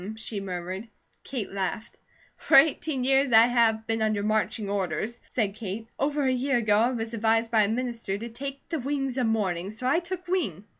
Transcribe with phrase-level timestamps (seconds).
[0.15, 0.87] she murmured.
[1.23, 1.95] Kate laughed.
[2.35, 5.87] "For eighteen years I have been under marching orders," said Kate.
[5.99, 9.27] "Over a year ago I was advised by a minister to 'take the wings of
[9.27, 10.63] morning' so I took wing.